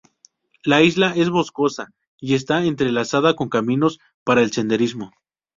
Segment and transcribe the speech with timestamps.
[0.63, 5.11] La isla es boscosa y está entrelazada con caminos para el senderismo.